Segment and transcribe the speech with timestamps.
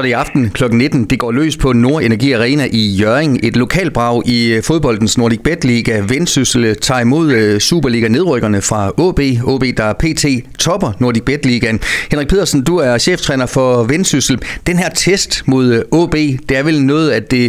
[0.00, 0.64] så er det i aften kl.
[0.72, 1.04] 19.
[1.12, 3.32] Det går løs på Nord Energi Arena i Jøring.
[3.48, 5.94] Et lokalbrag i øh, fodboldens Nordic Bet Liga.
[6.12, 9.20] Vendsyssel tager imod øh, Superliga nedrykkerne fra AB.
[9.52, 10.24] AB, der er PT
[10.64, 11.78] topper Nordic Bet Ligaen.
[12.10, 14.36] Henrik Pedersen, du er cheftræner for Vendsyssel.
[14.68, 16.16] Den her test mod øh, AB,
[16.48, 17.46] det er vel noget af det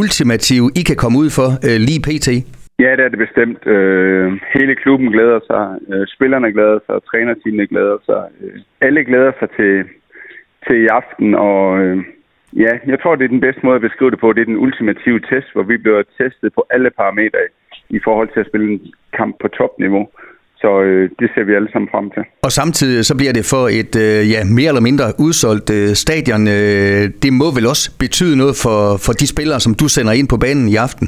[0.00, 1.48] ultimative, I kan komme ud for
[1.88, 2.28] lige PT?
[2.84, 3.60] Ja, det er det bestemt.
[4.56, 5.62] hele klubben glæder sig,
[6.14, 8.22] spillerne glæder sig, trænerteamene glæder sig.
[8.86, 9.72] alle glæder sig til,
[10.66, 11.98] til i aften, og øh,
[12.64, 14.32] ja, jeg tror, det er den bedste måde at beskrive det på.
[14.32, 17.42] Det er den ultimative test, hvor vi bliver testet på alle parametre
[17.90, 18.80] i forhold til at spille en
[19.18, 20.08] kamp på topniveau.
[20.62, 22.22] Så øh, det ser vi alle sammen frem til.
[22.42, 26.42] Og samtidig så bliver det for et øh, ja, mere eller mindre udsolgt øh, stadion.
[26.56, 30.28] Øh, det må vel også betyde noget for, for de spillere, som du sender ind
[30.32, 31.06] på banen i aften?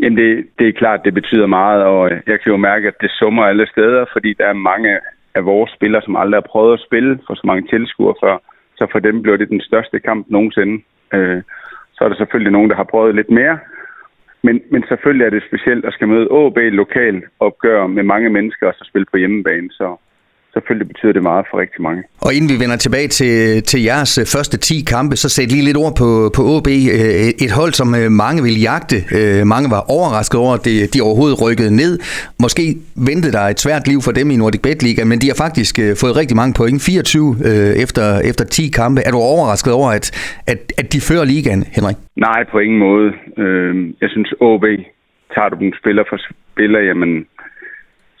[0.00, 3.10] Jamen det, det er klart, det betyder meget, og jeg kan jo mærke, at det
[3.10, 4.90] summer alle steder, fordi der er mange
[5.34, 8.36] af vores spillere, som aldrig har prøvet at spille for så mange tilskuere før.
[8.84, 10.82] Så for dem blev det den største kamp nogensinde.
[11.14, 11.42] Øh,
[11.94, 13.58] så er der selvfølgelig nogen, der har prøvet lidt mere.
[14.42, 18.66] Men, men selvfølgelig er det specielt at skal møde AB lokal opgør med mange mennesker
[18.66, 19.68] og så spille på hjemmebane.
[19.70, 19.96] Så,
[20.54, 22.02] selvfølgelig betyder det meget for rigtig mange.
[22.26, 25.64] Og inden vi vender tilbage til, til jeres øh, første 10 kampe, så sæt lige
[25.68, 26.68] lidt ord på, på OB.
[26.96, 28.96] Øh, et hold, som øh, mange ville jagte.
[29.54, 31.92] Mange var overrasket over, at de overhovedet rykkede ned.
[32.44, 32.64] Måske
[33.10, 35.74] ventede der et svært liv for dem i Nordic Bet Liga, men de har faktisk
[36.02, 36.78] fået rigtig mange point.
[36.82, 37.36] 24
[37.84, 38.98] efter, efter 10 kampe.
[39.06, 40.06] Er du overrasket over, at,
[40.52, 41.96] at, at de fører ligaen, Henrik?
[42.16, 43.08] Nej, på ingen måde.
[44.02, 44.64] Jeg synes, OB
[45.34, 46.18] tager du dem spiller for
[46.52, 47.10] spiller, jamen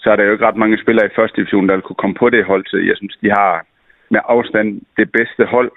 [0.04, 2.16] så er der jo ikke ret mange spillere i første division, der vil kunne komme
[2.22, 2.64] på det hold.
[2.66, 3.64] Så jeg synes, de har
[4.10, 5.70] med afstand det bedste hold.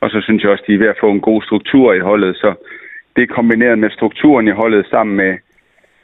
[0.00, 2.36] Og så synes jeg også, de er ved at få en god struktur i holdet.
[2.36, 2.54] Så
[3.16, 5.38] det kombineret med strukturen i holdet sammen med,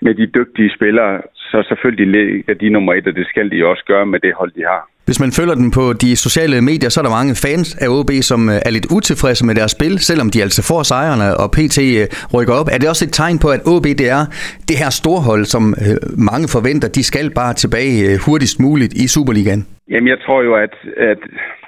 [0.00, 3.84] med de dygtige spillere, så selvfølgelig er de nummer et, og det skal de også
[3.84, 4.92] gøre med det hold, de har.
[5.13, 8.11] Hvis man følger den på de sociale medier, så er der mange fans af OB,
[8.31, 11.79] som øh, er lidt utilfredse med deres spil, selvom de altså får sejrene og PT
[12.01, 12.69] øh, rykker op.
[12.75, 14.23] Er det også et tegn på, at OB det er
[14.69, 15.97] det her storhold, som øh,
[16.31, 19.63] mange forventer, de skal bare tilbage hurtigst muligt i Superligaen?
[19.92, 20.75] Jamen jeg tror jo, at,
[21.13, 21.20] at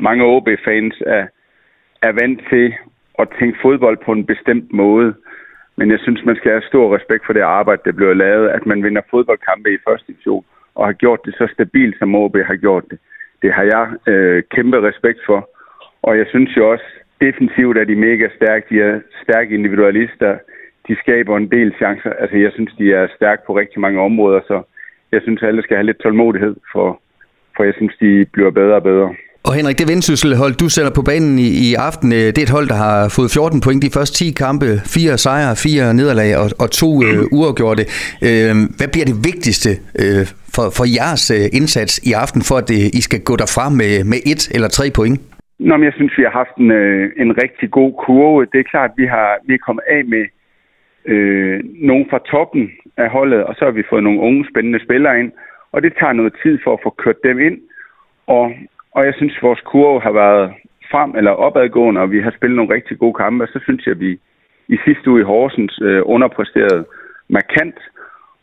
[0.09, 1.25] mange OB-fans er,
[2.09, 2.67] er vant til
[3.23, 5.09] at tænke fodbold på en bestemt måde.
[5.79, 8.63] Men jeg synes, man skal have stor respekt for det arbejde, der bliver lavet, at
[8.71, 10.45] man vinder fodboldkampe i første division
[10.79, 12.99] og har gjort det så stabilt, som OB har gjort det
[13.45, 15.41] det har jeg øh, kæmpe respekt for.
[16.03, 16.89] Og jeg synes jo også,
[17.27, 18.65] defensivt er de mega stærke.
[18.71, 18.95] De er
[19.25, 20.33] stærke individualister.
[20.89, 22.13] De skaber en del chancer.
[22.23, 24.57] Altså, jeg synes, de er stærke på rigtig mange områder, så
[25.13, 27.01] jeg synes, alle skal have lidt tålmodighed, for,
[27.57, 29.09] for jeg synes, de bliver bedre og bedre.
[29.49, 32.57] Og Henrik, det Vendsyssel-hold, du sætter på banen i, i aften, øh, det er et
[32.59, 34.67] hold, der har fået 14 point de første 10 kampe.
[34.85, 37.83] Fire sejre, fire nederlag og, og to øh, uafgjorte.
[38.23, 39.71] Øh, hvad bliver det vigtigste
[40.03, 40.27] øh,
[40.57, 43.93] for, for jeres øh, indsats i aften, for at øh, I skal gå derfra med,
[44.13, 45.17] med et eller tre point?
[45.59, 48.47] Nå, men jeg synes, vi har haft en, øh, en rigtig god kurve.
[48.53, 50.25] Det er klart, at vi, har, vi er kommet af med
[51.13, 51.61] øh,
[51.91, 52.65] nogen fra toppen
[52.97, 55.33] af holdet, og så har vi fået nogle unge, spændende spillere ind.
[55.73, 57.59] Og det tager noget tid for at få kørt dem ind.
[58.27, 58.53] Og,
[58.97, 60.53] og jeg synes, vores kurve har været
[60.91, 63.45] frem eller opadgående, og vi har spillet nogle rigtig gode kampe.
[63.45, 64.19] Og så synes jeg, at vi
[64.69, 66.85] i sidste uge i Horsens øh, underpræsterede
[67.29, 67.79] markant.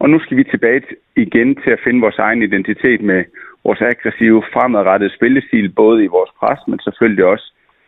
[0.02, 0.82] Og nu skal vi tilbage
[1.16, 3.24] igen til at finde vores egen identitet med
[3.66, 7.48] vores aggressive, fremadrettede spillestil, både i vores pres, men selvfølgelig også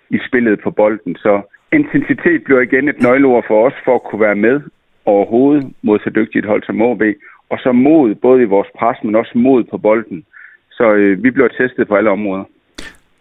[0.09, 1.15] i spillet på bolden.
[1.15, 1.33] Så
[1.79, 4.61] intensitet bliver igen et nøgleord for os for at kunne være med
[5.05, 7.01] overhovedet mod så dygtigt hold som OB,
[7.49, 10.23] og så mod både i vores pres, men også mod på bolden.
[10.71, 12.43] Så øh, vi bliver testet på alle områder.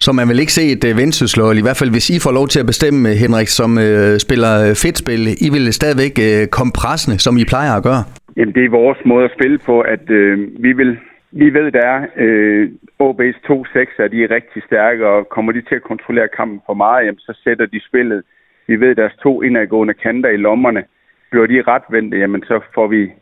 [0.01, 2.33] Så man vil ikke se et øh, uh, vendsyssel i hvert fald hvis I får
[2.33, 6.47] lov til at bestemme, øh, Henrik, som øh, spiller øh, fedtspil, I vil stadigvæk øh,
[6.47, 8.05] komme pressende, som I plejer at gøre?
[8.37, 10.99] Jamen, det er vores måde at spille på, at øh, vi vil
[11.33, 12.71] vi ved, der er øh,
[13.03, 16.75] OB's to sekser, de er rigtig stærke, og kommer de til at kontrollere kampen for
[16.75, 18.23] meget, jamen, så sætter de spillet.
[18.67, 20.85] Vi ved, deres to indadgående kanter i lommerne,
[21.31, 23.13] bliver de retvendte, jamen så får vi...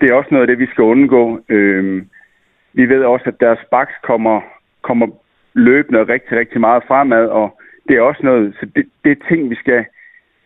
[0.00, 1.40] Det er også noget af det, vi skal undgå.
[1.48, 2.02] Øh,
[2.72, 4.40] vi ved også, at deres baks kommer,
[4.82, 5.06] kommer
[5.54, 9.50] løbende rigtig, rigtig meget fremad, og det er også noget, så det, det er ting,
[9.50, 9.84] vi skal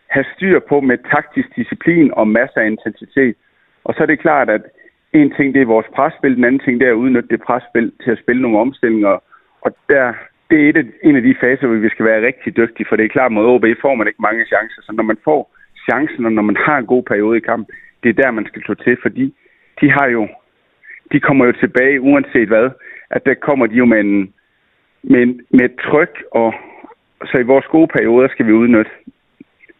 [0.07, 3.35] have styr på med taktisk disciplin og masser af intensitet.
[3.87, 4.63] Og så er det klart, at
[5.13, 7.91] en ting det er vores presspil, den anden ting det er at udnytte det presspil
[8.03, 9.23] til at spille nogle omstillinger.
[9.61, 10.13] Og der,
[10.49, 13.05] det er et, en af de faser, hvor vi skal være rigtig dygtige, for det
[13.05, 14.81] er klart, mod OB får man ikke mange chancer.
[14.81, 15.41] Så når man får
[15.89, 17.67] chancen, og når man har en god periode i kamp,
[18.03, 19.35] det er der, man skal slå til, fordi
[19.81, 20.27] de har jo,
[21.11, 22.69] de kommer jo tilbage uanset hvad,
[23.09, 24.33] at der kommer de jo med, en,
[25.03, 26.53] med, en, med et tryk, og
[27.25, 28.91] så i vores gode perioder skal vi udnytte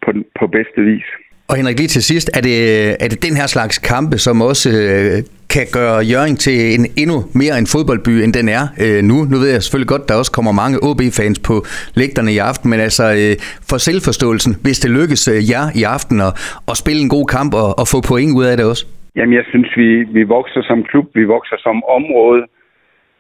[0.02, 1.06] på, på bedste vis.
[1.50, 2.58] Og Henrik, lige til sidst, er det,
[3.04, 5.18] er det den her slags kampe, som også øh,
[5.56, 9.18] kan gøre Jørgen til en endnu mere en fodboldby, end den er øh, nu.
[9.32, 11.56] Nu ved jeg selvfølgelig godt, der også kommer mange OB-fans på
[12.02, 13.34] lægterne i aften, men altså øh,
[13.70, 16.32] for selvforståelsen, hvis det lykkes øh, jer i aften at,
[16.72, 18.84] at spille en god kamp og, og få point ud af det også?
[19.18, 22.42] Jamen, jeg synes, vi, vi vokser som klub, vi vokser som område,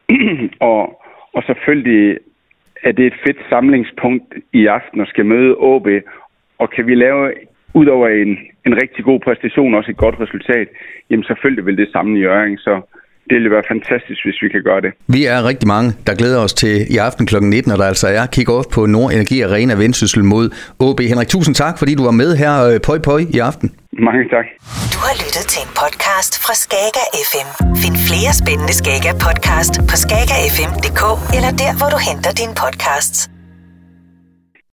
[0.71, 0.81] og,
[1.35, 2.06] og selvfølgelig
[2.88, 4.29] er det et fedt samlingspunkt
[4.59, 5.88] i aften at skal møde OB,
[6.62, 7.21] og kan vi lave
[7.81, 8.31] udover en,
[8.68, 10.68] en rigtig god præstation, også et godt resultat,
[11.09, 12.74] jamen selvfølgelig vil det samme i Jørgen, så
[13.27, 14.91] det ville være fantastisk, hvis vi kan gøre det.
[15.15, 17.35] Vi er rigtig mange, der glæder os til i aften kl.
[17.41, 20.45] 19, når der altså er kick-off på Nord Energi Arena Vendsyssel mod
[20.79, 21.00] OB.
[21.12, 23.68] Henrik, tusind tak, fordi du var med her øh, pøj pøj i aften.
[24.07, 24.45] Mange tak.
[24.94, 27.50] Du har lyttet til en podcast fra Skager FM.
[27.83, 31.01] Find flere spændende Skager podcast på skagerfm.dk
[31.38, 33.37] eller der, hvor du henter dine podcasts.